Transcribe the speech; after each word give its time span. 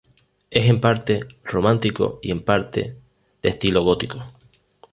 Es 0.49 0.67
en 0.67 0.81
parte 0.81 1.19
románico 1.43 2.17
y 2.23 2.31
en 2.31 2.43
parte 2.43 2.95
de 3.39 3.49
estilo 3.49 3.83
gótico. 3.83 4.17